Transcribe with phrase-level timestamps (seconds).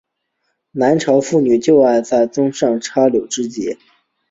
[0.71, 3.77] 南朝妇女就爱在髻上插饰梳栉。